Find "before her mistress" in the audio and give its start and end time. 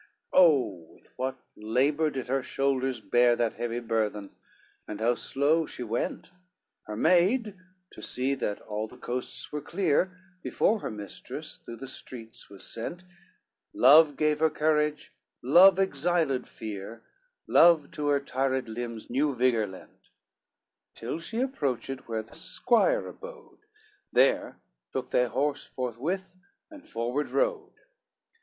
10.41-11.57